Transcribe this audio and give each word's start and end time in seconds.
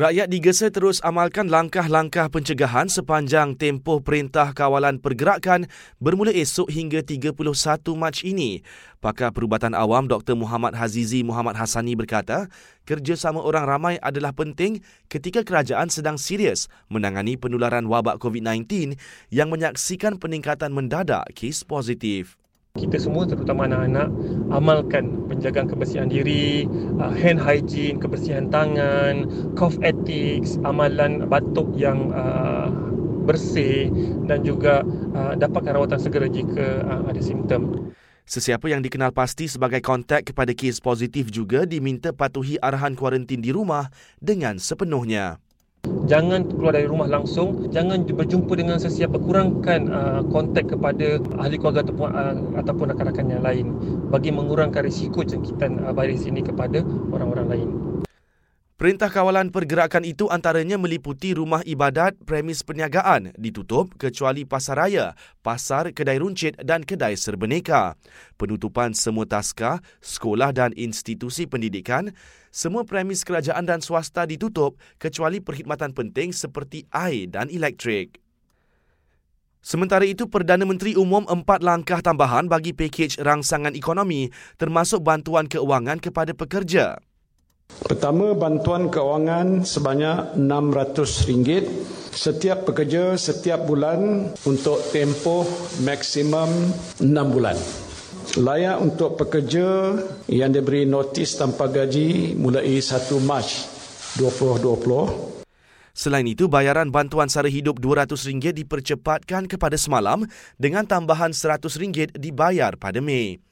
Rakyat 0.00 0.32
digesa 0.32 0.72
terus 0.72 0.96
amalkan 1.04 1.52
langkah-langkah 1.52 2.32
pencegahan 2.32 2.88
sepanjang 2.88 3.52
tempoh 3.52 4.00
Perintah 4.00 4.48
Kawalan 4.56 4.96
Pergerakan 4.96 5.68
bermula 6.00 6.32
esok 6.32 6.72
hingga 6.72 7.04
31 7.04 7.36
Mac 8.00 8.24
ini. 8.24 8.64
Pakar 9.04 9.28
Perubatan 9.28 9.76
Awam 9.76 10.08
Dr. 10.08 10.40
Muhammad 10.40 10.72
Hazizi 10.72 11.20
Muhammad 11.20 11.60
Hassani 11.60 11.92
berkata, 11.92 12.48
kerjasama 12.88 13.44
orang 13.44 13.68
ramai 13.68 13.94
adalah 14.00 14.32
penting 14.32 14.80
ketika 15.12 15.44
kerajaan 15.44 15.92
sedang 15.92 16.16
serius 16.16 16.72
menangani 16.88 17.36
penularan 17.36 17.84
wabak 17.84 18.16
COVID-19 18.24 18.96
yang 19.28 19.52
menyaksikan 19.52 20.16
peningkatan 20.16 20.72
mendadak 20.72 21.28
kes 21.36 21.60
positif 21.60 22.39
kita 22.78 23.02
semua 23.02 23.26
terutama 23.26 23.66
anak-anak 23.66 24.06
amalkan 24.54 25.26
penjagaan 25.26 25.66
kebersihan 25.66 26.06
diri, 26.06 26.70
uh, 27.02 27.10
hand 27.10 27.42
hygiene, 27.42 27.98
kebersihan 27.98 28.46
tangan, 28.46 29.26
cough 29.58 29.74
ethics, 29.82 30.54
amalan 30.62 31.26
batuk 31.26 31.66
yang 31.74 32.14
uh, 32.14 32.70
bersih 33.26 33.90
dan 34.30 34.46
juga 34.46 34.86
uh, 35.18 35.34
dapatkan 35.34 35.74
rawatan 35.74 35.98
segera 35.98 36.30
jika 36.30 36.86
uh, 36.86 37.02
ada 37.10 37.18
simptom. 37.18 37.90
Sesiapa 38.30 38.70
yang 38.70 38.78
dikenal 38.78 39.10
pasti 39.10 39.50
sebagai 39.50 39.82
kontak 39.82 40.30
kepada 40.30 40.54
kes 40.54 40.78
positif 40.78 41.34
juga 41.34 41.66
diminta 41.66 42.14
patuhi 42.14 42.62
arahan 42.62 42.94
kuarantin 42.94 43.42
di 43.42 43.50
rumah 43.50 43.90
dengan 44.22 44.62
sepenuhnya 44.62 45.42
jangan 46.10 46.42
keluar 46.50 46.74
dari 46.74 46.90
rumah 46.90 47.06
langsung. 47.06 47.70
Jangan 47.70 48.02
berjumpa 48.02 48.58
dengan 48.58 48.82
sesiapa. 48.82 49.14
Kurangkan 49.22 49.80
uh, 49.86 50.20
kontak 50.26 50.66
kepada 50.66 51.22
ahli 51.38 51.54
keluarga 51.54 51.86
ataupun 51.86 52.08
uh, 52.10 52.34
ataupun 52.58 52.84
rakan-rakan 52.90 53.26
yang 53.30 53.42
lain. 53.46 53.66
Bagi 54.10 54.34
mengurangkan 54.34 54.82
risiko 54.82 55.22
jangkitan 55.22 55.78
uh, 55.86 55.94
virus 55.94 56.26
ini 56.26 56.42
kepada 56.42 56.82
orang-orang 57.14 57.46
lain 57.46 57.70
Perintah 58.80 59.12
kawalan 59.12 59.52
pergerakan 59.52 60.08
itu 60.08 60.24
antaranya 60.32 60.80
meliputi 60.80 61.36
rumah 61.36 61.60
ibadat, 61.68 62.16
premis 62.24 62.64
perniagaan 62.64 63.28
ditutup 63.36 63.92
kecuali 64.00 64.48
pasar 64.48 64.80
raya, 64.80 65.12
pasar, 65.44 65.92
kedai 65.92 66.16
runcit 66.16 66.56
dan 66.64 66.80
kedai 66.80 67.12
serbeneka. 67.12 68.00
Penutupan 68.40 68.96
semua 68.96 69.28
taska, 69.28 69.84
sekolah 70.00 70.56
dan 70.56 70.72
institusi 70.80 71.44
pendidikan, 71.44 72.08
semua 72.48 72.88
premis 72.88 73.20
kerajaan 73.20 73.68
dan 73.68 73.84
swasta 73.84 74.24
ditutup 74.24 74.80
kecuali 74.96 75.44
perkhidmatan 75.44 75.92
penting 75.92 76.32
seperti 76.32 76.88
air 76.88 77.28
dan 77.28 77.52
elektrik. 77.52 78.16
Sementara 79.60 80.08
itu, 80.08 80.24
Perdana 80.24 80.64
Menteri 80.64 80.96
umum 80.96 81.28
empat 81.28 81.60
langkah 81.60 82.00
tambahan 82.00 82.48
bagi 82.48 82.72
pakej 82.72 83.20
rangsangan 83.20 83.76
ekonomi 83.76 84.32
termasuk 84.56 85.04
bantuan 85.04 85.52
keuangan 85.52 86.00
kepada 86.00 86.32
pekerja. 86.32 86.96
Pertama, 87.80 88.36
bantuan 88.36 88.92
keuangan 88.92 89.64
sebanyak 89.64 90.36
RM600 90.36 91.64
setiap 92.10 92.66
pekerja 92.66 93.14
setiap 93.14 93.64
bulan 93.64 94.30
untuk 94.44 94.82
tempoh 94.90 95.46
maksimum 95.86 96.50
6 96.98 97.06
bulan. 97.06 97.56
Layak 98.38 98.78
untuk 98.78 99.18
pekerja 99.18 99.96
yang 100.30 100.54
diberi 100.54 100.86
notis 100.86 101.34
tanpa 101.34 101.66
gaji 101.66 102.38
mulai 102.38 102.78
1 102.78 103.18
Mac 103.26 103.46
2020. 104.18 105.40
Selain 105.90 106.22
itu, 106.22 106.46
bayaran 106.46 106.94
bantuan 106.94 107.26
sara 107.26 107.50
hidup 107.50 107.82
RM200 107.82 108.54
dipercepatkan 108.54 109.50
kepada 109.50 109.74
semalam 109.74 110.22
dengan 110.54 110.86
tambahan 110.86 111.34
RM100 111.34 112.14
dibayar 112.14 112.78
pada 112.78 113.02
Mei. 113.02 113.49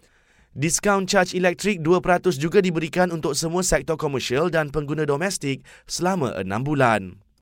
Diskaun 0.59 1.07
caj 1.07 1.39
elektrik 1.39 1.79
2% 1.87 2.35
juga 2.35 2.59
diberikan 2.59 3.15
untuk 3.15 3.39
semua 3.39 3.63
sektor 3.63 3.95
komersial 3.95 4.51
dan 4.51 4.75
pengguna 4.75 5.07
domestik 5.07 5.63
selama 5.87 6.35
6 6.35 6.51
bulan. 6.67 7.23